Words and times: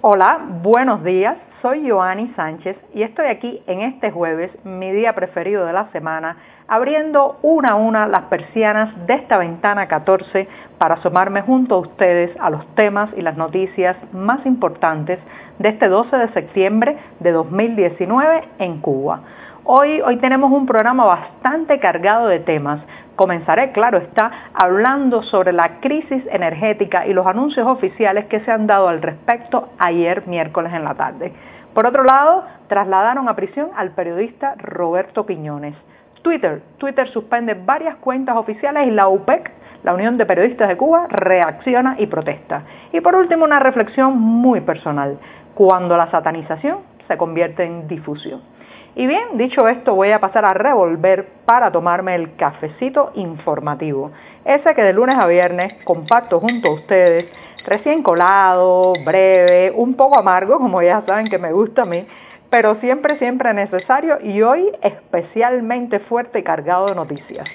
Hola, 0.00 0.38
buenos 0.62 1.02
días. 1.02 1.36
Soy 1.60 1.90
Joanny 1.90 2.28
Sánchez 2.36 2.76
y 2.94 3.02
estoy 3.02 3.26
aquí 3.26 3.60
en 3.66 3.80
este 3.80 4.12
jueves, 4.12 4.52
mi 4.64 4.92
día 4.92 5.12
preferido 5.12 5.66
de 5.66 5.72
la 5.72 5.90
semana, 5.90 6.36
abriendo 6.68 7.40
una 7.42 7.70
a 7.70 7.74
una 7.74 8.06
las 8.06 8.22
persianas 8.26 8.94
de 9.08 9.14
esta 9.14 9.38
ventana 9.38 9.88
14 9.88 10.46
para 10.78 10.94
asomarme 10.94 11.42
junto 11.42 11.74
a 11.74 11.78
ustedes 11.78 12.30
a 12.38 12.48
los 12.48 12.64
temas 12.76 13.10
y 13.16 13.22
las 13.22 13.36
noticias 13.36 13.96
más 14.12 14.46
importantes 14.46 15.18
de 15.58 15.68
este 15.68 15.88
12 15.88 16.16
de 16.16 16.28
septiembre 16.28 16.96
de 17.18 17.32
2019 17.32 18.44
en 18.60 18.80
Cuba. 18.80 19.22
Hoy, 19.64 20.00
hoy 20.00 20.18
tenemos 20.18 20.52
un 20.52 20.64
programa 20.64 21.06
bastante 21.06 21.80
cargado 21.80 22.28
de 22.28 22.38
temas. 22.38 22.80
Comenzaré, 23.18 23.72
claro 23.72 23.98
está, 23.98 24.30
hablando 24.54 25.24
sobre 25.24 25.50
la 25.50 25.80
crisis 25.80 26.22
energética 26.30 27.04
y 27.04 27.12
los 27.12 27.26
anuncios 27.26 27.66
oficiales 27.66 28.26
que 28.26 28.38
se 28.44 28.52
han 28.52 28.68
dado 28.68 28.86
al 28.86 29.02
respecto 29.02 29.70
ayer 29.76 30.28
miércoles 30.28 30.72
en 30.72 30.84
la 30.84 30.94
tarde. 30.94 31.32
Por 31.74 31.84
otro 31.84 32.04
lado, 32.04 32.44
trasladaron 32.68 33.28
a 33.28 33.34
prisión 33.34 33.70
al 33.74 33.90
periodista 33.90 34.54
Roberto 34.58 35.26
Quiñones. 35.26 35.74
Twitter, 36.22 36.62
Twitter 36.76 37.08
suspende 37.08 37.54
varias 37.54 37.96
cuentas 37.96 38.36
oficiales 38.36 38.86
y 38.86 38.92
la 38.92 39.08
UPEC, 39.08 39.50
la 39.82 39.94
Unión 39.94 40.16
de 40.16 40.24
Periodistas 40.24 40.68
de 40.68 40.76
Cuba, 40.76 41.08
reacciona 41.08 41.96
y 41.98 42.06
protesta. 42.06 42.62
Y 42.92 43.00
por 43.00 43.16
último, 43.16 43.44
una 43.44 43.58
reflexión 43.58 44.16
muy 44.16 44.60
personal, 44.60 45.18
cuando 45.56 45.96
la 45.96 46.08
satanización 46.12 46.82
se 47.08 47.16
convierte 47.16 47.64
en 47.64 47.88
difusión. 47.88 48.57
Y 48.98 49.06
bien, 49.06 49.38
dicho 49.38 49.68
esto, 49.68 49.94
voy 49.94 50.10
a 50.10 50.18
pasar 50.18 50.44
a 50.44 50.54
revolver 50.54 51.28
para 51.44 51.70
tomarme 51.70 52.16
el 52.16 52.34
cafecito 52.34 53.12
informativo. 53.14 54.10
Ese 54.44 54.74
que 54.74 54.82
de 54.82 54.92
lunes 54.92 55.16
a 55.16 55.28
viernes 55.28 55.72
comparto 55.84 56.40
junto 56.40 56.70
a 56.70 56.72
ustedes, 56.72 57.26
recién 57.64 58.02
colado, 58.02 58.94
breve, 59.04 59.70
un 59.70 59.94
poco 59.94 60.18
amargo, 60.18 60.56
como 60.58 60.82
ya 60.82 61.02
saben 61.02 61.28
que 61.28 61.38
me 61.38 61.52
gusta 61.52 61.82
a 61.82 61.84
mí, 61.84 62.08
pero 62.50 62.74
siempre, 62.80 63.16
siempre 63.18 63.54
necesario 63.54 64.18
y 64.20 64.42
hoy 64.42 64.68
especialmente 64.82 66.00
fuerte 66.00 66.40
y 66.40 66.42
cargado 66.42 66.86
de 66.86 66.96
noticias. 66.96 67.48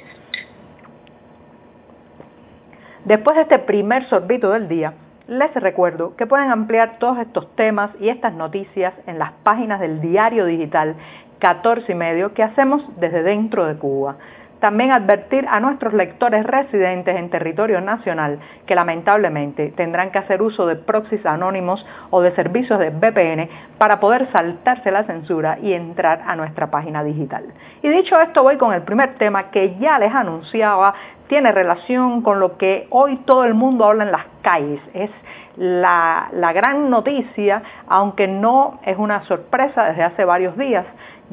Después 3.03 3.35
de 3.35 3.41
este 3.41 3.59
primer 3.59 4.07
sorbito 4.07 4.49
del 4.49 4.69
día, 4.69 4.93
les 5.27 5.53
recuerdo 5.53 6.15
que 6.15 6.27
pueden 6.27 6.51
ampliar 6.51 6.97
todos 6.99 7.17
estos 7.19 7.55
temas 7.55 7.91
y 7.99 8.09
estas 8.09 8.33
noticias 8.33 8.93
en 9.07 9.19
las 9.19 9.31
páginas 9.43 9.79
del 9.79 10.01
diario 10.01 10.45
digital 10.45 10.95
14 11.39 11.91
y 11.91 11.95
medio 11.95 12.33
que 12.33 12.43
hacemos 12.43 12.83
desde 12.99 13.23
dentro 13.23 13.65
de 13.65 13.75
Cuba. 13.75 14.17
También 14.63 14.91
advertir 14.91 15.45
a 15.49 15.59
nuestros 15.59 15.93
lectores 15.93 16.45
residentes 16.45 17.17
en 17.17 17.29
territorio 17.29 17.81
nacional 17.81 18.39
que 18.65 18.75
lamentablemente 18.75 19.73
tendrán 19.75 20.09
que 20.11 20.19
hacer 20.19 20.41
uso 20.41 20.65
de 20.65 20.77
proxies 20.77 21.25
anónimos 21.25 21.85
o 22.11 22.21
de 22.21 22.33
servicios 22.33 22.79
de 22.79 22.89
VPN 22.89 23.49
para 23.77 23.99
poder 23.99 24.31
saltarse 24.31 24.89
la 24.89 25.03
censura 25.03 25.57
y 25.61 25.73
entrar 25.73 26.21
a 26.25 26.37
nuestra 26.37 26.71
página 26.71 27.03
digital. 27.03 27.43
Y 27.81 27.89
dicho 27.89 28.17
esto 28.21 28.41
voy 28.41 28.55
con 28.55 28.73
el 28.73 28.83
primer 28.83 29.15
tema 29.15 29.51
que 29.51 29.75
ya 29.79 29.99
les 29.99 30.15
anunciaba, 30.15 30.93
tiene 31.27 31.51
relación 31.51 32.21
con 32.21 32.39
lo 32.39 32.57
que 32.57 32.87
hoy 32.89 33.17
todo 33.25 33.43
el 33.43 33.55
mundo 33.55 33.83
habla 33.83 34.05
en 34.05 34.13
las 34.13 34.27
calles. 34.43 34.79
Es 34.93 35.09
la, 35.57 36.29
la 36.31 36.53
gran 36.53 36.89
noticia, 36.89 37.63
aunque 37.87 38.29
no 38.29 38.79
es 38.85 38.97
una 38.97 39.23
sorpresa 39.25 39.83
desde 39.83 40.03
hace 40.03 40.23
varios 40.23 40.57
días, 40.57 40.85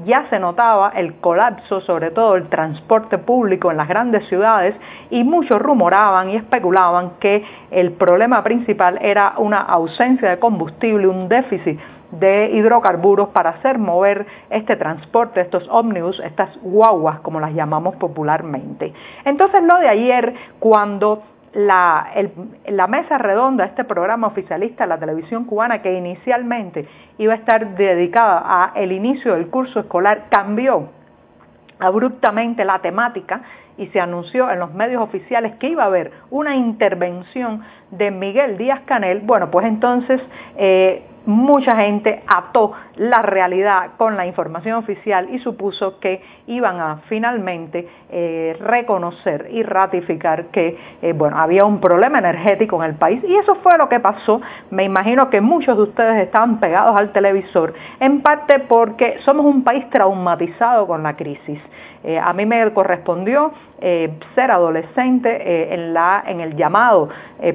ya 0.07 0.27
se 0.31 0.39
notaba 0.39 0.93
el 0.95 1.15
colapso, 1.17 1.81
sobre 1.81 2.11
todo 2.11 2.37
el 2.37 2.49
transporte 2.49 3.19
público 3.19 3.71
en 3.71 3.77
las 3.77 3.89
grandes 3.89 4.27
ciudades 4.29 4.75
y 5.11 5.25
muchos 5.25 5.61
rumoraban 5.61 6.31
y 6.31 6.37
especulaban 6.37 7.13
que 7.21 7.45
el 7.71 7.93
problema 7.93 8.43
principal 8.43 8.99
era 9.03 9.35
una 9.37 9.61
ausencia 9.61 10.31
de 10.31 10.39
combustible, 10.39 11.07
un 11.07 11.29
déficit 11.29 11.79
de 12.13 12.51
hidrocarburos 12.53 13.29
para 13.29 13.51
hacer 13.51 13.79
mover 13.79 14.27
este 14.51 14.77
transporte, 14.77 15.41
estos 15.41 15.69
ómnibus, 15.71 16.21
estas 16.21 16.51
guaguas, 16.63 17.21
como 17.21 17.41
las 17.41 17.55
llamamos 17.55 17.97
popularmente. 17.97 18.93
Entonces 19.25 19.63
lo 19.63 19.79
de 19.79 19.89
ayer, 19.89 20.35
cuando 20.59 21.23
la, 21.53 22.09
la, 22.67 22.87
mesa 22.87 23.19
redonda, 23.19 23.65
este 23.65 23.85
programa 23.85 24.29
oficialista 24.29 24.85
de 24.85 24.89
la 24.89 24.99
televisión 24.99 25.45
cubana 25.45 25.83
que 25.83 25.93
inicialmente 25.93 26.87
iba 27.19 27.33
a 27.33 27.37
estar 27.37 27.75
dedicada 27.75 28.43
a 28.45 28.73
el 28.77 28.93
inicio 28.93 29.35
del 29.35 29.49
curso 29.49 29.81
escolar, 29.81 30.27
cambió 30.31 30.89
abruptamente 31.81 32.65
la 32.65 32.79
temática 32.79 33.43
y 33.79 33.87
se 33.89 34.01
anunció 34.01 34.51
en 34.51 34.59
los 34.59 34.75
medios 34.75 35.03
oficiales 35.03 35.55
que 35.57 35.69
iba 35.69 35.85
a 35.85 35.87
haber 35.87 36.13
una 36.31 36.55
intervención 36.55 37.63
de 37.91 38.11
Miguel 38.11 38.59
Díaz 38.59 38.83
Canel, 38.85 39.21
bueno, 39.21 39.51
pues 39.51 39.67
entonces 39.67 40.21
eh, 40.57 41.03
mucha 41.31 41.77
gente 41.77 42.23
ató 42.27 42.73
la 42.97 43.23
realidad 43.23 43.93
con 43.97 44.17
la 44.17 44.27
información 44.27 44.75
oficial 44.75 45.29
y 45.33 45.39
supuso 45.39 45.99
que 45.99 46.23
iban 46.47 46.81
a 46.81 46.99
finalmente 47.09 47.89
eh, 48.11 48.57
reconocer 48.61 49.49
y 49.51 49.63
ratificar 49.63 50.47
que 50.47 50.77
eh, 51.01 51.13
bueno, 51.13 51.39
había 51.39 51.65
un 51.65 51.81
problema 51.81 52.19
energético 52.19 52.83
en 52.83 52.91
el 52.91 52.97
país 52.97 53.23
y 53.27 53.35
eso 53.37 53.55
fue 53.57 53.79
lo 53.79 53.89
que 53.89 54.01
pasó. 54.01 54.41
Me 54.71 54.85
imagino 54.85 55.31
que 55.31 55.41
muchos 55.41 55.77
de 55.77 55.85
ustedes 55.85 56.23
estaban 56.23 56.61
pegados 56.61 56.97
al 56.97 57.13
televisor, 57.13 57.73
en 58.01 58.21
parte 58.21 58.59
porque 58.59 59.19
somos 59.21 59.47
un 59.47 59.65
país 59.65 59.89
traumatizado 59.91 60.87
con 60.87 61.03
la 61.03 61.17
crisis. 61.17 61.61
Eh, 62.03 62.19
a 62.19 62.33
mí 62.33 62.47
me 62.47 62.71
correspondió 62.73 63.53
ser 64.35 64.51
adolescente 64.51 65.73
en, 65.73 65.95
la, 65.95 66.23
en 66.27 66.41
el 66.41 66.55
llamado 66.55 67.09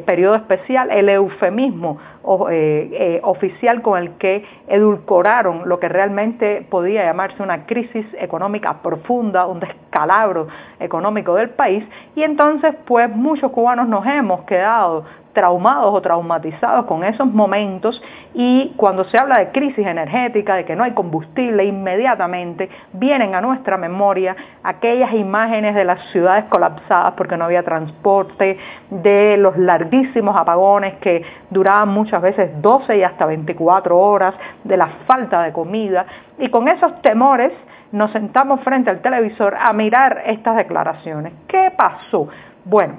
periodo 0.07 0.33
especial, 0.33 0.89
el 0.89 1.07
eufemismo 1.09 1.99
oficial 2.25 3.81
con 3.81 4.01
el 4.01 4.17
que 4.17 4.43
edulcoraron 4.67 5.67
lo 5.69 5.79
que 5.79 5.89
realmente 5.89 6.65
podía 6.69 7.05
llamarse 7.05 7.41
una 7.43 7.65
crisis 7.65 8.05
económica 8.19 8.81
profunda, 8.81 9.45
un 9.45 9.59
descalabro 9.95 10.47
económico 10.79 11.35
del 11.35 11.51
país 11.51 11.83
y 12.15 12.23
entonces 12.23 12.75
pues 12.85 13.09
muchos 13.09 13.51
cubanos 13.51 13.87
nos 13.87 14.05
hemos 14.05 14.41
quedado 14.41 15.05
traumados 15.31 15.93
o 15.93 16.01
traumatizados 16.01 16.85
con 16.85 17.03
esos 17.03 17.27
momentos 17.27 18.01
y 18.33 18.73
cuando 18.77 19.03
se 19.05 19.17
habla 19.17 19.39
de 19.39 19.49
crisis 19.49 19.85
energética, 19.85 20.55
de 20.55 20.63
que 20.63 20.77
no 20.77 20.85
hay 20.85 20.91
combustible, 20.91 21.65
inmediatamente 21.65 22.69
vienen 22.93 23.35
a 23.35 23.41
nuestra 23.41 23.77
memoria 23.77 24.35
aquellas 24.63 25.13
imágenes 25.13 25.75
de 25.75 25.83
las 25.83 25.99
ciudades 26.11 26.45
colapsadas 26.45 27.15
porque 27.17 27.35
no 27.35 27.45
había 27.45 27.63
transporte, 27.63 28.57
de 28.89 29.35
los 29.37 29.57
larguísimos 29.57 30.37
apagones 30.37 30.95
que 30.99 31.23
duraban 31.49 31.89
muchas 31.89 32.21
veces 32.21 32.61
12 32.61 32.97
y 32.97 33.03
hasta 33.03 33.25
24 33.25 33.97
horas, 33.97 34.35
de 34.63 34.77
la 34.77 34.87
falta 35.05 35.43
de 35.43 35.51
comida 35.51 36.05
y 36.39 36.47
con 36.47 36.69
esos 36.69 37.01
temores 37.01 37.51
nos 37.91 38.11
sentamos 38.11 38.61
frente 38.61 38.89
al 38.89 39.01
televisor 39.01 39.55
a 39.59 39.71
mirar 39.73 40.23
estas 40.25 40.55
declaraciones. 40.55 41.33
¿Qué 41.47 41.71
pasó? 41.75 42.27
Bueno, 42.65 42.95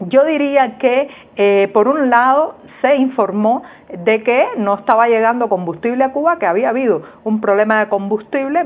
yo 0.00 0.24
diría 0.24 0.78
que 0.78 1.08
eh, 1.36 1.70
por 1.72 1.88
un 1.88 2.10
lado 2.10 2.56
se 2.82 2.96
informó 2.96 3.62
de 3.88 4.22
que 4.22 4.44
no 4.56 4.74
estaba 4.74 5.06
llegando 5.06 5.48
combustible 5.48 6.02
a 6.02 6.12
Cuba, 6.12 6.38
que 6.38 6.46
había 6.46 6.70
habido 6.70 7.02
un 7.24 7.40
problema 7.40 7.78
de 7.80 7.88
combustible. 7.88 8.64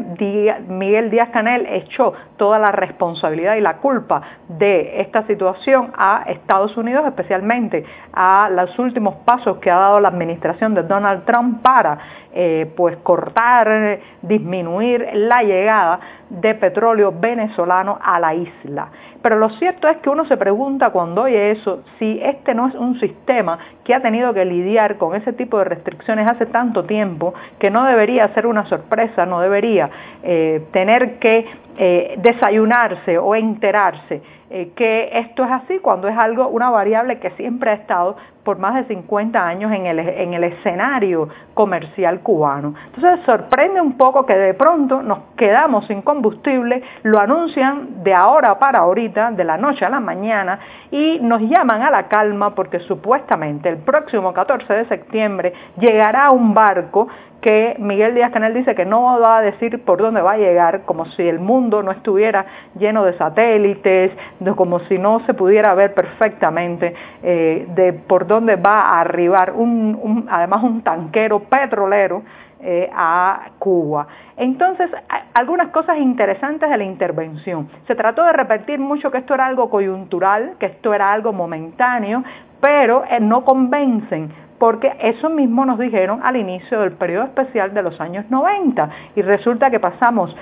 Miguel 0.68 1.10
Díaz 1.10 1.28
Canel 1.30 1.66
echó 1.66 2.14
toda 2.36 2.58
la 2.58 2.72
responsabilidad 2.72 3.56
y 3.56 3.60
la 3.60 3.76
culpa 3.78 4.22
de 4.48 5.00
esta 5.00 5.26
situación 5.26 5.92
a 5.96 6.24
Estados 6.28 6.76
Unidos, 6.76 7.04
especialmente 7.06 7.84
a 8.12 8.48
los 8.50 8.78
últimos 8.78 9.16
pasos 9.16 9.58
que 9.58 9.70
ha 9.70 9.76
dado 9.76 10.00
la 10.00 10.08
administración 10.08 10.74
de 10.74 10.82
Donald 10.84 11.24
Trump 11.24 11.60
para 11.62 11.98
eh, 12.32 12.72
pues 12.76 12.96
cortar, 12.98 13.98
disminuir 14.22 15.08
la 15.14 15.42
llegada 15.42 16.00
de 16.28 16.54
petróleo 16.54 17.12
venezolano 17.12 17.98
a 18.02 18.20
la 18.20 18.34
isla. 18.34 18.88
Pero 19.22 19.38
lo 19.38 19.50
cierto 19.50 19.88
es 19.88 19.96
que 19.98 20.10
uno 20.10 20.24
se 20.26 20.36
pregunta 20.36 20.90
cuando 20.90 21.22
oye 21.22 21.50
eso 21.50 21.82
si 21.98 22.20
este 22.22 22.54
no 22.56 22.68
es 22.68 22.74
un 22.74 22.98
sistema 22.98 23.58
que 23.84 23.94
ha 23.94 24.00
tenido 24.00 24.34
que 24.34 24.44
lidiar 24.44 24.96
con 24.96 25.14
ese 25.14 25.32
tipo 25.32 25.58
de 25.58 25.64
restricciones 25.64 26.26
hace 26.26 26.46
tanto 26.46 26.84
tiempo 26.84 27.34
que 27.58 27.70
no 27.70 27.84
debería 27.84 28.26
ser 28.34 28.46
una 28.46 28.66
sorpresa, 28.66 29.26
no 29.26 29.40
debería 29.40 29.90
eh, 30.22 30.62
tener 30.72 31.18
que 31.18 31.46
eh, 31.78 32.14
desayunarse 32.18 33.18
o 33.18 33.34
enterarse 33.34 34.22
eh, 34.48 34.70
que 34.76 35.10
esto 35.12 35.44
es 35.44 35.50
así 35.50 35.80
cuando 35.80 36.06
es 36.06 36.16
algo, 36.16 36.46
una 36.46 36.70
variable 36.70 37.18
que 37.18 37.30
siempre 37.30 37.70
ha 37.70 37.74
estado 37.74 38.16
por 38.44 38.60
más 38.60 38.76
de 38.76 38.84
50 38.84 39.44
años 39.44 39.72
en 39.72 39.86
el, 39.86 39.98
en 39.98 40.34
el 40.34 40.44
escenario 40.44 41.28
comercial 41.52 42.20
cubano. 42.20 42.74
Entonces 42.94 43.26
sorprende 43.26 43.80
un 43.80 43.96
poco 43.96 44.24
que 44.24 44.36
de 44.36 44.54
pronto 44.54 45.02
nos 45.02 45.18
quedamos 45.36 45.88
sin 45.88 46.00
combustible, 46.02 46.80
lo 47.02 47.18
anuncian 47.18 48.04
de 48.04 48.14
ahora 48.14 48.56
para 48.60 48.78
ahorita, 48.78 49.32
de 49.32 49.42
la 49.42 49.56
noche 49.56 49.84
a 49.84 49.88
la 49.88 49.98
mañana, 49.98 50.60
y 50.92 51.18
nos 51.20 51.40
llaman 51.42 51.82
a 51.82 51.90
la 51.90 52.04
calma 52.04 52.54
porque 52.54 52.78
supuestamente 52.78 53.68
el 53.68 53.78
próximo 53.78 54.32
14 54.32 54.72
de 54.72 54.84
septiembre 54.86 55.52
llegará 55.76 56.30
un 56.30 56.54
barco 56.54 57.08
que 57.40 57.76
Miguel 57.78 58.14
Díaz 58.14 58.32
Canel 58.32 58.54
dice 58.54 58.74
que 58.74 58.84
no 58.84 59.20
va 59.20 59.38
a 59.38 59.42
decir 59.42 59.84
por 59.84 59.98
dónde 59.98 60.20
va 60.20 60.32
a 60.32 60.36
llegar, 60.38 60.82
como 60.84 61.04
si 61.06 61.22
el 61.22 61.38
mundo 61.38 61.65
no 61.70 61.90
estuviera 61.90 62.46
lleno 62.78 63.04
de 63.04 63.14
satélites, 63.14 64.12
de 64.40 64.52
como 64.54 64.80
si 64.80 64.98
no 64.98 65.20
se 65.26 65.34
pudiera 65.34 65.74
ver 65.74 65.94
perfectamente 65.94 66.94
eh, 67.22 67.66
de 67.74 67.92
por 67.92 68.26
dónde 68.26 68.56
va 68.56 68.80
a 68.80 69.00
arribar 69.00 69.52
un, 69.52 70.26
además 70.30 70.62
un 70.62 70.82
tanquero 70.82 71.40
petrolero 71.40 72.22
eh, 72.60 72.88
a 72.92 73.50
Cuba. 73.58 74.06
Entonces, 74.36 74.90
algunas 75.34 75.68
cosas 75.68 75.98
interesantes 75.98 76.70
de 76.70 76.76
la 76.78 76.84
intervención. 76.84 77.68
Se 77.86 77.94
trató 77.94 78.24
de 78.24 78.32
repetir 78.32 78.78
mucho 78.78 79.10
que 79.10 79.18
esto 79.18 79.34
era 79.34 79.46
algo 79.46 79.68
coyuntural, 79.68 80.54
que 80.58 80.66
esto 80.66 80.94
era 80.94 81.12
algo 81.12 81.32
momentáneo, 81.32 82.24
pero 82.60 83.04
eh, 83.10 83.20
no 83.20 83.44
convencen 83.44 84.32
porque 84.58 84.92
eso 85.00 85.28
mismo 85.28 85.64
nos 85.64 85.78
dijeron 85.78 86.20
al 86.22 86.36
inicio 86.36 86.80
del 86.80 86.92
periodo 86.92 87.24
especial 87.24 87.74
de 87.74 87.82
los 87.82 88.00
años 88.00 88.24
90 88.30 88.90
y 89.14 89.22
resulta 89.22 89.70
que 89.70 89.80
pasamos 89.80 90.34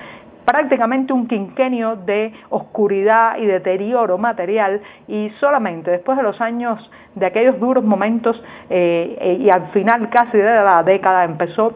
prácticamente 0.45 1.11
un 1.11 1.27
quinquenio 1.27 1.95
de 1.95 2.33
oscuridad 2.49 3.37
y 3.37 3.45
deterioro 3.45 4.17
material 4.17 4.81
y 5.07 5.31
solamente 5.39 5.91
después 5.91 6.17
de 6.17 6.23
los 6.23 6.39
años 6.39 6.89
de 7.15 7.25
aquellos 7.25 7.59
duros 7.59 7.83
momentos 7.83 8.41
eh, 8.69 9.17
eh, 9.19 9.37
y 9.41 9.49
al 9.49 9.71
final 9.71 10.09
casi 10.09 10.37
de 10.37 10.43
la 10.43 10.83
década 10.83 11.23
empezó 11.23 11.73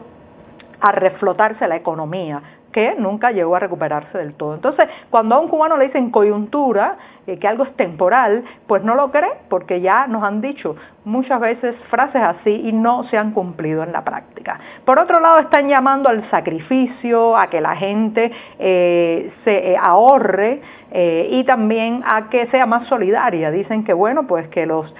a 0.80 0.92
reflotarse 0.92 1.66
la 1.68 1.76
economía 1.76 2.42
que 2.72 2.94
nunca 2.96 3.32
llegó 3.32 3.56
a 3.56 3.58
recuperarse 3.58 4.16
del 4.16 4.34
todo. 4.34 4.54
Entonces, 4.54 4.88
cuando 5.10 5.34
a 5.34 5.40
un 5.40 5.48
cubano 5.48 5.76
le 5.76 5.86
dicen 5.86 6.10
coyuntura, 6.10 6.96
que 7.26 7.48
algo 7.48 7.64
es 7.64 7.74
temporal, 7.76 8.44
pues 8.66 8.82
no 8.82 8.94
lo 8.94 9.10
cree 9.10 9.30
porque 9.48 9.80
ya 9.80 10.06
nos 10.06 10.22
han 10.22 10.40
dicho 10.40 10.76
muchas 11.04 11.40
veces 11.40 11.74
frases 11.88 12.22
así 12.22 12.50
y 12.50 12.72
no 12.72 13.04
se 13.04 13.16
han 13.16 13.32
cumplido 13.32 13.82
en 13.82 13.92
la 13.92 14.04
práctica. 14.04 14.58
Por 14.84 14.98
otro 14.98 15.18
lado, 15.20 15.38
están 15.38 15.68
llamando 15.68 16.08
al 16.08 16.28
sacrificio, 16.30 17.36
a 17.36 17.48
que 17.48 17.60
la 17.60 17.74
gente 17.76 18.30
eh, 18.58 19.32
se 19.44 19.72
eh, 19.72 19.76
ahorre 19.80 20.60
y 20.92 21.44
también 21.44 22.02
a 22.04 22.28
que 22.30 22.48
sea 22.48 22.66
más 22.66 22.88
solidaria. 22.88 23.52
Dicen 23.52 23.84
que 23.84 23.92
bueno, 23.92 24.26
pues 24.26 24.48
que 24.48 24.66
los 24.66 24.92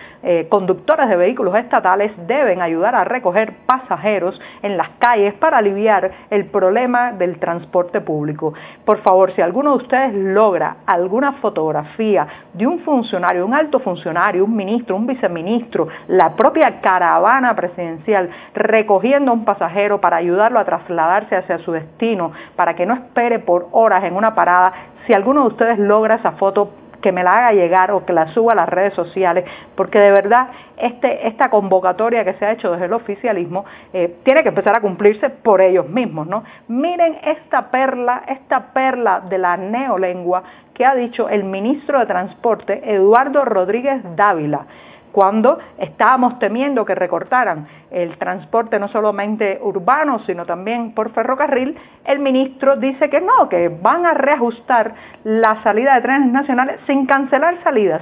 conductores 0.48 1.08
de 1.08 1.16
vehículos 1.16 1.56
estatales 1.56 2.12
deben 2.28 2.62
ayudar 2.62 2.94
a 2.94 3.02
recoger 3.02 3.54
pasajeros 3.66 4.40
en 4.62 4.76
las 4.76 4.88
calles 5.00 5.34
para 5.34 5.58
aliviar 5.58 6.12
el 6.30 6.44
problema 6.44 7.10
del 7.10 7.40
transporte 7.40 8.00
público. 8.00 8.54
Por 8.84 8.98
favor, 8.98 9.32
si 9.32 9.42
alguno 9.42 9.70
de 9.72 9.76
ustedes 9.78 10.14
logra 10.14 10.76
alguna 10.86 11.32
fotografía 11.32 12.09
de 12.52 12.66
un 12.66 12.80
funcionario, 12.80 13.46
un 13.46 13.54
alto 13.54 13.78
funcionario, 13.80 14.44
un 14.44 14.56
ministro, 14.56 14.96
un 14.96 15.06
viceministro, 15.06 15.88
la 16.08 16.34
propia 16.34 16.80
caravana 16.80 17.54
presidencial 17.54 18.30
recogiendo 18.54 19.30
a 19.30 19.34
un 19.34 19.44
pasajero 19.44 20.00
para 20.00 20.16
ayudarlo 20.16 20.58
a 20.58 20.64
trasladarse 20.64 21.36
hacia 21.36 21.58
su 21.58 21.72
destino, 21.72 22.32
para 22.56 22.74
que 22.74 22.86
no 22.86 22.94
espere 22.94 23.38
por 23.38 23.68
horas 23.72 24.04
en 24.04 24.16
una 24.16 24.34
parada. 24.34 24.72
Si 25.06 25.12
alguno 25.12 25.42
de 25.42 25.48
ustedes 25.48 25.78
logra 25.78 26.16
esa 26.16 26.32
foto, 26.32 26.70
que 27.00 27.12
me 27.12 27.22
la 27.22 27.38
haga 27.38 27.52
llegar 27.52 27.90
o 27.92 28.04
que 28.04 28.12
la 28.12 28.28
suba 28.28 28.52
a 28.52 28.56
las 28.56 28.68
redes 28.68 28.94
sociales, 28.94 29.44
porque 29.74 29.98
de 29.98 30.10
verdad 30.10 30.48
este, 30.76 31.26
esta 31.28 31.50
convocatoria 31.50 32.24
que 32.24 32.34
se 32.34 32.44
ha 32.44 32.52
hecho 32.52 32.72
desde 32.72 32.86
el 32.86 32.92
oficialismo 32.92 33.64
eh, 33.92 34.16
tiene 34.22 34.42
que 34.42 34.50
empezar 34.50 34.76
a 34.76 34.80
cumplirse 34.80 35.30
por 35.30 35.60
ellos 35.60 35.88
mismos, 35.88 36.26
¿no? 36.26 36.44
Miren 36.68 37.18
esta 37.24 37.70
perla, 37.70 38.22
esta 38.26 38.72
perla 38.72 39.20
de 39.20 39.38
la 39.38 39.56
neolengua 39.56 40.42
que 40.80 40.86
ha 40.86 40.94
dicho 40.94 41.28
el 41.28 41.44
ministro 41.44 41.98
de 41.98 42.06
Transporte, 42.06 42.80
Eduardo 42.90 43.44
Rodríguez 43.44 44.00
Dávila 44.16 44.64
cuando 45.12 45.58
estábamos 45.76 46.38
temiendo 46.38 46.86
que 46.86 46.94
recortaran 46.94 47.66
el 47.90 48.16
transporte 48.16 48.78
no 48.78 48.88
solamente 48.88 49.58
urbano, 49.60 50.20
sino 50.20 50.46
también 50.46 50.94
por 50.94 51.10
ferrocarril, 51.10 51.76
el 52.06 52.20
ministro 52.20 52.76
dice 52.76 53.10
que 53.10 53.20
no, 53.20 53.48
que 53.50 53.68
van 53.68 54.06
a 54.06 54.14
reajustar 54.14 54.94
la 55.24 55.62
salida 55.64 55.96
de 55.96 56.00
trenes 56.00 56.32
nacionales 56.32 56.80
sin 56.86 57.04
cancelar 57.04 57.62
salidas 57.62 58.00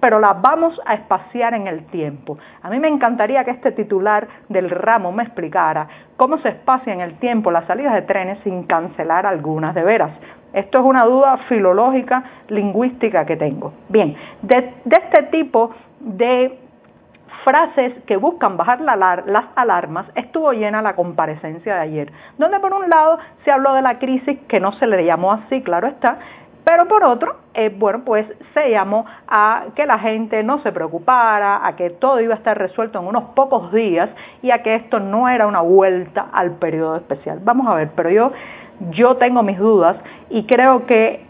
pero 0.00 0.18
las 0.18 0.40
vamos 0.40 0.80
a 0.86 0.94
espaciar 0.94 1.54
en 1.54 1.66
el 1.66 1.84
tiempo. 1.86 2.38
A 2.62 2.70
mí 2.70 2.80
me 2.80 2.88
encantaría 2.88 3.44
que 3.44 3.50
este 3.50 3.72
titular 3.72 4.26
del 4.48 4.70
ramo 4.70 5.12
me 5.12 5.22
explicara 5.22 5.86
cómo 6.16 6.38
se 6.38 6.48
espacia 6.48 6.92
en 6.92 7.02
el 7.02 7.18
tiempo 7.18 7.50
las 7.50 7.66
salidas 7.66 7.94
de 7.94 8.02
trenes 8.02 8.38
sin 8.42 8.64
cancelar 8.64 9.26
algunas 9.26 9.74
de 9.74 9.84
veras. 9.84 10.12
Esto 10.52 10.78
es 10.78 10.84
una 10.84 11.04
duda 11.04 11.36
filológica, 11.48 12.24
lingüística 12.48 13.24
que 13.24 13.36
tengo. 13.36 13.72
Bien, 13.88 14.16
de, 14.42 14.74
este 14.84 15.22
tipo 15.24 15.70
de 16.00 16.58
frases 17.44 17.94
que 18.06 18.16
buscan 18.16 18.56
bajar 18.56 18.80
las 18.80 19.44
alarmas, 19.54 20.06
estuvo 20.14 20.52
llena 20.52 20.82
la 20.82 20.94
comparecencia 20.94 21.74
de 21.76 21.80
ayer, 21.80 22.12
donde 22.36 22.60
por 22.60 22.74
un 22.74 22.90
lado 22.90 23.18
se 23.44 23.50
habló 23.50 23.74
de 23.74 23.82
la 23.82 23.98
crisis, 23.98 24.38
que 24.48 24.60
no 24.60 24.72
se 24.72 24.86
le 24.86 25.04
llamó 25.04 25.32
así, 25.32 25.62
claro 25.62 25.86
está, 25.86 26.18
pero 26.64 26.86
por 26.86 27.02
otro, 27.04 27.36
eh, 27.54 27.74
bueno, 27.74 28.02
pues 28.04 28.26
se 28.54 28.70
llamó 28.70 29.06
a 29.26 29.66
que 29.74 29.86
la 29.86 29.98
gente 29.98 30.42
no 30.42 30.60
se 30.62 30.72
preocupara, 30.72 31.66
a 31.66 31.74
que 31.74 31.90
todo 31.90 32.20
iba 32.20 32.34
a 32.34 32.36
estar 32.36 32.56
resuelto 32.56 33.00
en 33.00 33.06
unos 33.06 33.24
pocos 33.34 33.72
días 33.72 34.10
y 34.42 34.50
a 34.50 34.62
que 34.62 34.74
esto 34.74 35.00
no 35.00 35.28
era 35.28 35.46
una 35.46 35.62
vuelta 35.62 36.28
al 36.32 36.52
periodo 36.52 36.96
especial. 36.96 37.40
Vamos 37.42 37.66
a 37.66 37.74
ver, 37.74 37.90
pero 37.96 38.10
yo, 38.10 38.32
yo 38.90 39.16
tengo 39.16 39.42
mis 39.42 39.58
dudas 39.58 39.96
y 40.30 40.44
creo 40.44 40.86
que 40.86 41.24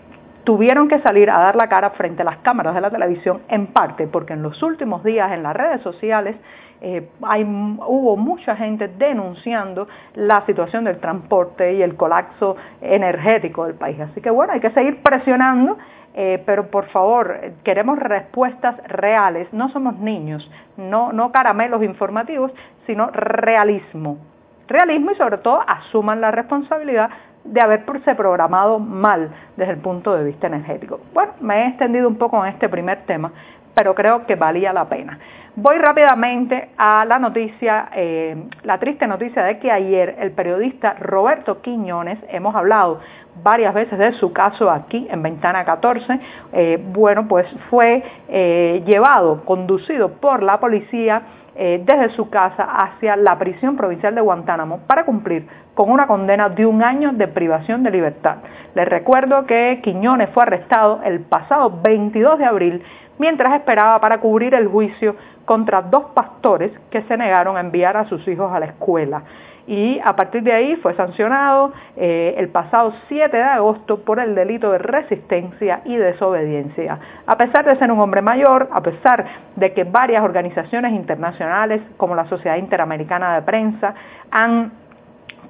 tuvieron 0.44 0.88
que 0.88 1.00
salir 1.00 1.30
a 1.30 1.38
dar 1.38 1.56
la 1.56 1.68
cara 1.68 1.90
frente 1.90 2.22
a 2.22 2.24
las 2.24 2.38
cámaras 2.38 2.74
de 2.74 2.80
la 2.80 2.90
televisión 2.90 3.42
en 3.48 3.66
parte 3.66 4.06
porque 4.06 4.32
en 4.32 4.42
los 4.42 4.62
últimos 4.62 5.04
días 5.04 5.32
en 5.32 5.42
las 5.42 5.54
redes 5.54 5.82
sociales 5.82 6.36
eh, 6.80 7.08
hay, 7.22 7.44
hubo 7.44 8.16
mucha 8.16 8.56
gente 8.56 8.88
denunciando 8.88 9.86
la 10.14 10.44
situación 10.46 10.84
del 10.84 10.98
transporte 10.98 11.74
y 11.74 11.82
el 11.82 11.94
colapso 11.94 12.56
energético 12.80 13.66
del 13.66 13.74
país. 13.74 14.00
Así 14.00 14.20
que 14.20 14.30
bueno, 14.30 14.54
hay 14.54 14.60
que 14.60 14.70
seguir 14.70 15.02
presionando, 15.02 15.76
eh, 16.14 16.42
pero 16.46 16.68
por 16.68 16.86
favor, 16.86 17.38
queremos 17.64 17.98
respuestas 17.98 18.76
reales, 18.88 19.52
no 19.52 19.68
somos 19.68 19.98
niños, 19.98 20.50
no, 20.78 21.12
no 21.12 21.32
caramelos 21.32 21.82
informativos, 21.82 22.50
sino 22.86 23.08
realismo. 23.10 24.16
Realismo 24.70 25.10
y 25.10 25.16
sobre 25.16 25.38
todo 25.38 25.60
asuman 25.66 26.20
la 26.20 26.30
responsabilidad 26.30 27.10
de 27.42 27.60
haberse 27.60 28.14
programado 28.14 28.78
mal 28.78 29.30
desde 29.56 29.72
el 29.72 29.78
punto 29.78 30.14
de 30.14 30.22
vista 30.22 30.46
energético. 30.46 31.00
Bueno, 31.12 31.32
me 31.40 31.64
he 31.64 31.68
extendido 31.70 32.06
un 32.06 32.16
poco 32.16 32.44
en 32.44 32.52
este 32.52 32.68
primer 32.68 33.04
tema, 33.04 33.32
pero 33.74 33.94
creo 33.94 34.26
que 34.26 34.34
valía 34.34 34.72
la 34.72 34.88
pena. 34.88 35.18
Voy 35.56 35.78
rápidamente 35.78 36.68
a 36.78 37.04
la 37.04 37.18
noticia, 37.18 37.88
eh, 37.94 38.36
la 38.62 38.78
triste 38.78 39.06
noticia 39.08 39.42
de 39.42 39.58
que 39.58 39.70
ayer 39.70 40.14
el 40.20 40.30
periodista 40.30 40.94
Roberto 41.00 41.60
Quiñones, 41.60 42.18
hemos 42.28 42.54
hablado 42.54 43.00
varias 43.42 43.74
veces 43.74 43.98
de 43.98 44.12
su 44.12 44.32
caso 44.32 44.70
aquí 44.70 45.08
en 45.10 45.22
Ventana 45.22 45.64
14, 45.64 46.20
eh, 46.52 46.78
bueno, 46.92 47.26
pues 47.26 47.46
fue 47.68 48.02
eh, 48.28 48.82
llevado, 48.86 49.44
conducido 49.44 50.12
por 50.20 50.42
la 50.42 50.58
policía 50.60 51.22
desde 51.52 52.08
su 52.10 52.30
casa 52.30 52.62
hacia 52.62 53.16
la 53.16 53.36
prisión 53.36 53.76
provincial 53.76 54.14
de 54.14 54.22
Guantánamo 54.22 54.78
para 54.86 55.04
cumplir 55.04 55.46
con 55.74 55.90
una 55.90 56.06
condena 56.06 56.48
de 56.48 56.64
un 56.64 56.82
año 56.82 57.12
de 57.12 57.28
privación 57.28 57.82
de 57.82 57.90
libertad. 57.90 58.36
Les 58.74 58.88
recuerdo 58.88 59.44
que 59.44 59.80
Quiñones 59.82 60.30
fue 60.30 60.44
arrestado 60.44 61.00
el 61.04 61.20
pasado 61.20 61.80
22 61.82 62.38
de 62.38 62.44
abril 62.46 62.82
mientras 63.20 63.52
esperaba 63.52 64.00
para 64.00 64.18
cubrir 64.18 64.54
el 64.54 64.66
juicio 64.66 65.14
contra 65.44 65.82
dos 65.82 66.06
pastores 66.14 66.72
que 66.90 67.02
se 67.02 67.18
negaron 67.18 67.58
a 67.58 67.60
enviar 67.60 67.94
a 67.98 68.06
sus 68.06 68.26
hijos 68.26 68.50
a 68.50 68.58
la 68.58 68.66
escuela. 68.66 69.22
Y 69.66 70.00
a 70.02 70.16
partir 70.16 70.42
de 70.42 70.52
ahí 70.52 70.76
fue 70.76 70.94
sancionado 70.94 71.72
eh, 71.96 72.34
el 72.38 72.48
pasado 72.48 72.94
7 73.08 73.36
de 73.36 73.42
agosto 73.42 74.00
por 74.00 74.20
el 74.20 74.34
delito 74.34 74.72
de 74.72 74.78
resistencia 74.78 75.82
y 75.84 75.96
desobediencia. 75.96 76.98
A 77.26 77.36
pesar 77.36 77.66
de 77.66 77.76
ser 77.76 77.92
un 77.92 78.00
hombre 78.00 78.22
mayor, 78.22 78.70
a 78.72 78.80
pesar 78.80 79.26
de 79.54 79.74
que 79.74 79.84
varias 79.84 80.24
organizaciones 80.24 80.92
internacionales 80.92 81.82
como 81.98 82.14
la 82.14 82.24
Sociedad 82.24 82.56
Interamericana 82.56 83.34
de 83.34 83.42
Prensa 83.42 83.94
han 84.30 84.72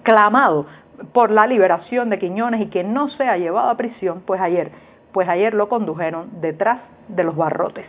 clamado 0.02 0.66
por 1.12 1.30
la 1.30 1.46
liberación 1.46 2.10
de 2.10 2.18
Quiñones 2.18 2.62
y 2.62 2.66
que 2.66 2.82
no 2.82 3.10
sea 3.10 3.36
llevado 3.36 3.70
a 3.70 3.76
prisión, 3.76 4.22
pues 4.26 4.40
ayer 4.40 4.72
pues 5.12 5.28
ayer 5.28 5.54
lo 5.54 5.68
condujeron 5.68 6.40
detrás 6.40 6.80
de 7.08 7.24
los 7.24 7.36
barrotes. 7.36 7.86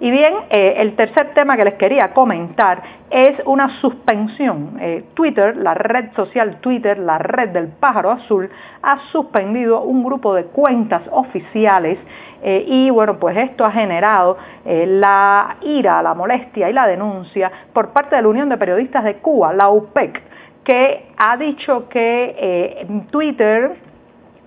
Y 0.00 0.10
bien, 0.10 0.34
eh, 0.50 0.74
el 0.78 0.96
tercer 0.96 1.34
tema 1.34 1.56
que 1.56 1.64
les 1.64 1.74
quería 1.74 2.12
comentar 2.12 2.82
es 3.10 3.36
una 3.46 3.80
suspensión. 3.80 4.76
Eh, 4.80 5.04
Twitter, 5.14 5.56
la 5.56 5.74
red 5.74 6.12
social 6.16 6.56
Twitter, 6.60 6.98
la 6.98 7.18
red 7.18 7.50
del 7.50 7.68
pájaro 7.68 8.10
azul, 8.10 8.50
ha 8.82 8.98
suspendido 9.12 9.82
un 9.82 10.02
grupo 10.02 10.34
de 10.34 10.46
cuentas 10.46 11.02
oficiales 11.12 11.98
eh, 12.42 12.64
y 12.66 12.90
bueno, 12.90 13.18
pues 13.18 13.36
esto 13.36 13.64
ha 13.64 13.70
generado 13.70 14.36
la 14.64 15.56
ira, 15.62 16.02
la 16.02 16.14
molestia 16.14 16.68
y 16.68 16.72
la 16.72 16.86
denuncia 16.86 17.50
por 17.72 17.90
parte 17.90 18.16
de 18.16 18.22
la 18.22 18.28
Unión 18.28 18.48
de 18.48 18.58
Periodistas 18.58 19.04
de 19.04 19.14
Cuba, 19.16 19.52
la 19.52 19.68
UPEC, 19.68 20.20
que 20.64 21.06
ha 21.16 21.36
dicho 21.36 21.88
que 21.88 22.86
Twitter 23.10 23.76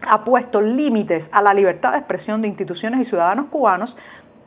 ha 0.01 0.23
puesto 0.23 0.61
límites 0.61 1.25
a 1.31 1.41
la 1.41 1.53
libertad 1.53 1.91
de 1.91 1.99
expresión 1.99 2.41
de 2.41 2.47
instituciones 2.47 3.01
y 3.01 3.09
ciudadanos 3.09 3.47
cubanos 3.47 3.95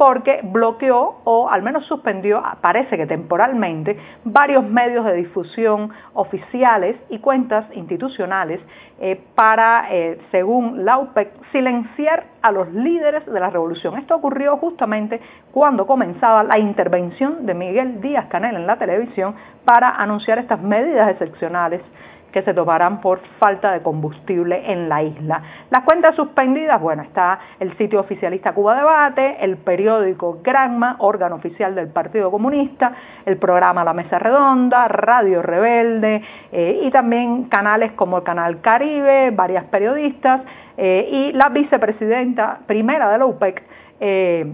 porque 0.00 0.40
bloqueó 0.42 1.21
o 1.25 1.50
al 1.50 1.62
menos 1.62 1.85
suspendió, 1.85 2.42
parece 2.62 2.97
que 2.97 3.07
temporalmente, 3.07 3.99
varios 4.25 4.64
medios 4.64 5.04
de 5.04 5.12
difusión 5.12 5.90
oficiales 6.14 6.97
y 7.11 7.19
cuentas 7.19 7.66
institucionales 7.75 8.61
eh, 8.99 9.21
para, 9.35 9.88
eh, 9.90 10.19
según 10.30 10.87
la 10.87 10.97
UPEC, 10.97 11.33
silenciar 11.52 12.25
a 12.40 12.50
los 12.50 12.73
líderes 12.73 13.26
de 13.26 13.38
la 13.38 13.50
revolución. 13.50 13.99
Esto 13.99 14.16
ocurrió 14.16 14.57
justamente 14.57 15.21
cuando 15.52 15.87
comenzaba 15.87 16.45
la 16.45 16.59
intervención 16.59 17.45
de 17.45 17.52
Miguel 17.52 18.00
Díaz 18.00 18.25
Canel 18.28 18.57
en 18.57 18.66
la 18.66 18.78
televisión 18.78 19.35
para 19.66 19.90
anunciar 19.90 20.38
estas 20.38 20.62
medidas 20.62 21.11
excepcionales 21.11 21.83
que 22.32 22.42
se 22.42 22.54
tomarán 22.54 23.00
por 23.00 23.20
falta 23.38 23.72
de 23.72 23.82
combustible 23.82 24.72
en 24.72 24.88
la 24.88 25.02
isla. 25.02 25.42
Las 25.70 25.84
cuentas 25.84 26.14
suspendidas, 26.16 26.80
bueno, 26.80 27.02
está 27.02 27.38
el 27.58 27.76
sitio 27.76 28.00
oficialista 28.00 28.52
Cuba 28.52 28.76
Debate, 28.76 29.44
el 29.44 29.56
periódico 29.56 30.40
Granma, 30.42 30.96
órgano 30.99 31.37
oficial 31.37 31.75
del 31.75 31.88
Partido 31.88 32.30
Comunista, 32.30 32.92
el 33.26 33.37
programa 33.37 33.84
La 33.84 33.92
Mesa 33.92 34.18
Redonda, 34.18 34.88
Radio 34.88 35.42
Rebelde 35.42 36.22
eh, 36.52 36.80
y 36.82 36.90
también 36.90 37.44
canales 37.44 37.92
como 37.92 38.18
el 38.18 38.22
Canal 38.25 38.60
Caribe, 38.60 39.30
varias 39.30 39.64
periodistas 39.64 40.42
eh, 40.76 41.08
y 41.10 41.32
la 41.32 41.49
vicepresidenta 41.49 42.60
primera 42.66 43.10
de 43.10 43.18
la 43.18 43.26
UPEC, 43.26 43.62
eh, 44.00 44.46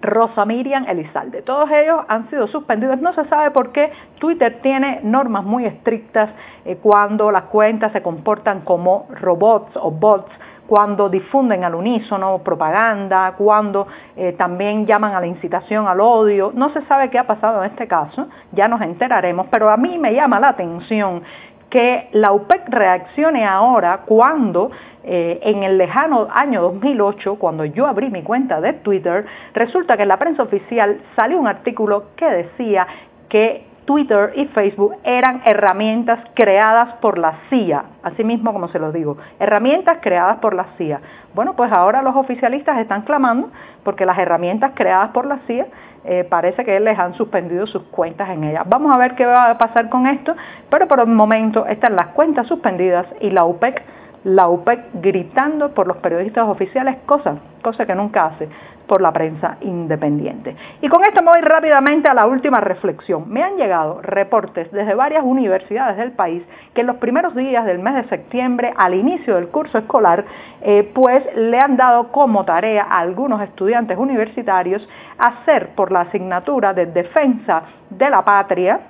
Rosa 0.00 0.44
Miriam 0.44 0.86
Elizalde. 0.88 1.42
Todos 1.42 1.70
ellos 1.70 2.00
han 2.08 2.28
sido 2.30 2.46
suspendidos. 2.48 3.00
No 3.00 3.12
se 3.14 3.24
sabe 3.26 3.50
por 3.50 3.72
qué 3.72 3.92
Twitter 4.18 4.60
tiene 4.62 5.00
normas 5.02 5.44
muy 5.44 5.64
estrictas 5.64 6.30
eh, 6.64 6.76
cuando 6.82 7.30
las 7.30 7.44
cuentas 7.44 7.92
se 7.92 8.02
comportan 8.02 8.60
como 8.60 9.06
robots 9.20 9.76
o 9.76 9.90
bots 9.90 10.30
cuando 10.66 11.08
difunden 11.08 11.64
al 11.64 11.74
unísono 11.74 12.38
propaganda, 12.38 13.34
cuando 13.38 13.86
eh, 14.16 14.32
también 14.32 14.86
llaman 14.86 15.14
a 15.14 15.20
la 15.20 15.26
incitación 15.26 15.86
al 15.86 16.00
odio. 16.00 16.52
No 16.54 16.70
se 16.70 16.82
sabe 16.86 17.08
qué 17.10 17.18
ha 17.18 17.26
pasado 17.26 17.62
en 17.62 17.70
este 17.70 17.86
caso, 17.86 18.28
ya 18.52 18.68
nos 18.68 18.80
enteraremos, 18.80 19.46
pero 19.50 19.70
a 19.70 19.76
mí 19.76 19.98
me 19.98 20.12
llama 20.12 20.40
la 20.40 20.48
atención 20.48 21.22
que 21.70 22.08
la 22.12 22.32
UPEC 22.32 22.68
reaccione 22.68 23.44
ahora 23.44 24.02
cuando 24.06 24.70
eh, 25.04 25.38
en 25.42 25.62
el 25.62 25.78
lejano 25.78 26.28
año 26.32 26.62
2008, 26.62 27.36
cuando 27.36 27.64
yo 27.64 27.86
abrí 27.86 28.10
mi 28.10 28.22
cuenta 28.22 28.60
de 28.60 28.72
Twitter, 28.72 29.24
resulta 29.54 29.96
que 29.96 30.02
en 30.02 30.08
la 30.08 30.18
prensa 30.18 30.42
oficial 30.42 31.00
salió 31.14 31.38
un 31.38 31.46
artículo 31.46 32.06
que 32.16 32.26
decía 32.26 32.86
que 33.28 33.64
Twitter 33.86 34.32
y 34.34 34.46
Facebook 34.46 34.96
eran 35.04 35.42
herramientas 35.44 36.18
creadas 36.34 36.94
por 36.96 37.18
la 37.18 37.34
CIA, 37.48 37.84
así 38.02 38.24
mismo 38.24 38.52
como 38.52 38.68
se 38.68 38.78
lo 38.78 38.92
digo, 38.92 39.16
herramientas 39.38 39.98
creadas 40.02 40.38
por 40.38 40.54
la 40.54 40.66
CIA. 40.76 41.00
Bueno, 41.34 41.54
pues 41.54 41.72
ahora 41.72 42.02
los 42.02 42.16
oficialistas 42.16 42.78
están 42.78 43.02
clamando 43.02 43.50
porque 43.84 44.04
las 44.04 44.18
herramientas 44.18 44.72
creadas 44.74 45.10
por 45.10 45.26
la 45.26 45.38
CIA 45.46 45.66
eh, 46.04 46.24
parece 46.28 46.64
que 46.64 46.78
les 46.80 46.98
han 46.98 47.14
suspendido 47.14 47.66
sus 47.66 47.82
cuentas 47.84 48.28
en 48.30 48.44
ellas. 48.44 48.64
Vamos 48.68 48.92
a 48.92 48.98
ver 48.98 49.14
qué 49.14 49.24
va 49.24 49.50
a 49.50 49.58
pasar 49.58 49.88
con 49.88 50.06
esto, 50.06 50.36
pero 50.68 50.86
por 50.86 51.00
el 51.00 51.06
momento 51.06 51.66
están 51.66 51.96
las 51.96 52.08
cuentas 52.08 52.46
suspendidas 52.46 53.06
y 53.20 53.30
la 53.30 53.44
UPEC 53.44 53.82
la 54.26 54.48
UPEC 54.48 54.80
gritando 54.94 55.72
por 55.72 55.86
los 55.86 55.98
periodistas 55.98 56.48
oficiales, 56.48 56.96
cosa, 57.06 57.36
cosa 57.62 57.86
que 57.86 57.94
nunca 57.94 58.26
hace 58.26 58.48
por 58.88 59.00
la 59.00 59.12
prensa 59.12 59.56
independiente. 59.60 60.56
Y 60.82 60.88
con 60.88 61.04
esto 61.04 61.22
me 61.22 61.30
voy 61.30 61.40
rápidamente 61.42 62.08
a 62.08 62.14
la 62.14 62.26
última 62.26 62.60
reflexión. 62.60 63.28
Me 63.28 63.44
han 63.44 63.56
llegado 63.56 64.00
reportes 64.02 64.70
desde 64.72 64.94
varias 64.94 65.22
universidades 65.24 65.96
del 65.96 66.10
país 66.10 66.42
que 66.74 66.80
en 66.80 66.88
los 66.88 66.96
primeros 66.96 67.36
días 67.36 67.64
del 67.66 67.78
mes 67.78 67.94
de 67.94 68.08
septiembre, 68.08 68.72
al 68.76 68.94
inicio 68.94 69.36
del 69.36 69.48
curso 69.48 69.78
escolar, 69.78 70.24
eh, 70.60 70.90
pues 70.92 71.22
le 71.36 71.60
han 71.60 71.76
dado 71.76 72.08
como 72.08 72.44
tarea 72.44 72.82
a 72.82 72.98
algunos 72.98 73.40
estudiantes 73.42 73.96
universitarios 73.96 74.88
hacer 75.18 75.68
por 75.76 75.92
la 75.92 76.00
asignatura 76.00 76.74
de 76.74 76.86
defensa 76.86 77.62
de 77.90 78.10
la 78.10 78.24
patria 78.24 78.80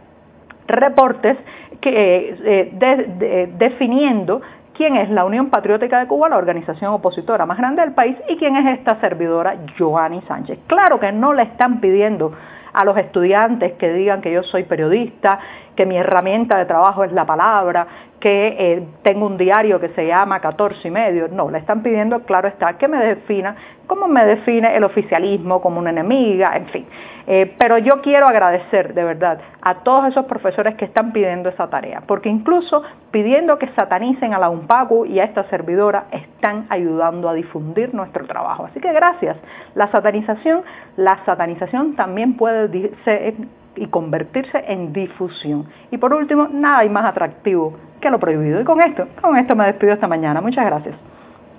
reportes 0.66 1.36
que, 1.80 2.36
eh, 2.44 3.52
definiendo 3.58 4.40
quién 4.76 4.96
es 4.96 5.10
la 5.10 5.24
Unión 5.24 5.50
Patriótica 5.50 6.00
de 6.00 6.06
Cuba, 6.06 6.28
la 6.28 6.36
organización 6.36 6.92
opositora 6.92 7.46
más 7.46 7.58
grande 7.58 7.82
del 7.82 7.92
país, 7.92 8.16
y 8.28 8.36
quién 8.36 8.56
es 8.56 8.78
esta 8.78 9.00
servidora, 9.00 9.56
Joanny 9.78 10.20
Sánchez. 10.28 10.58
Claro 10.66 11.00
que 11.00 11.12
no 11.12 11.32
le 11.32 11.42
están 11.42 11.80
pidiendo 11.80 12.32
a 12.72 12.84
los 12.84 12.96
estudiantes 12.98 13.72
que 13.74 13.90
digan 13.92 14.20
que 14.20 14.30
yo 14.30 14.42
soy 14.42 14.64
periodista, 14.64 15.38
que 15.74 15.86
mi 15.86 15.96
herramienta 15.96 16.58
de 16.58 16.66
trabajo 16.66 17.04
es 17.04 17.12
la 17.12 17.24
palabra, 17.24 17.86
que 18.20 18.48
eh, 18.58 18.86
tengo 19.02 19.26
un 19.26 19.38
diario 19.38 19.80
que 19.80 19.88
se 19.90 20.06
llama 20.06 20.40
14 20.40 20.86
y 20.86 20.90
medio. 20.90 21.28
No, 21.28 21.50
le 21.50 21.58
están 21.58 21.82
pidiendo, 21.82 22.20
claro 22.24 22.48
está, 22.48 22.74
que 22.76 22.86
me 22.86 22.98
defina 22.98 23.56
cómo 23.86 24.08
me 24.08 24.26
define 24.26 24.76
el 24.76 24.84
oficialismo 24.84 25.62
como 25.62 25.78
una 25.78 25.90
enemiga, 25.90 26.54
en 26.54 26.66
fin. 26.66 26.86
Eh, 27.26 27.54
pero 27.58 27.78
yo 27.78 28.02
quiero 28.02 28.28
agradecer 28.28 28.94
de 28.94 29.02
verdad 29.02 29.40
a 29.60 29.76
todos 29.76 30.06
esos 30.06 30.26
profesores 30.26 30.76
que 30.76 30.84
están 30.84 31.12
pidiendo 31.12 31.48
esa 31.48 31.68
tarea, 31.68 32.02
porque 32.06 32.28
incluso 32.28 32.82
pidiendo 33.10 33.58
que 33.58 33.68
satanicen 33.72 34.32
a 34.32 34.38
la 34.38 34.48
UNPACU 34.48 35.06
y 35.06 35.18
a 35.18 35.24
esta 35.24 35.44
servidora, 35.50 36.04
están 36.12 36.66
ayudando 36.68 37.28
a 37.28 37.34
difundir 37.34 37.94
nuestro 37.94 38.26
trabajo. 38.26 38.66
Así 38.66 38.80
que 38.80 38.92
gracias. 38.92 39.36
La 39.74 39.90
satanización, 39.90 40.62
la 40.96 41.24
satanización 41.24 41.96
también 41.96 42.36
puede 42.36 42.92
ser 43.04 43.34
y 43.74 43.86
convertirse 43.88 44.64
en 44.68 44.92
difusión. 44.92 45.66
Y 45.90 45.98
por 45.98 46.14
último, 46.14 46.48
nada 46.50 46.78
hay 46.78 46.88
más 46.88 47.04
atractivo 47.04 47.76
que 48.00 48.10
lo 48.10 48.18
prohibido. 48.18 48.60
Y 48.60 48.64
con 48.64 48.80
esto, 48.80 49.06
con 49.20 49.36
esto 49.36 49.54
me 49.54 49.66
despido 49.66 49.92
esta 49.92 50.08
mañana. 50.08 50.40
Muchas 50.40 50.64
gracias. 50.64 50.94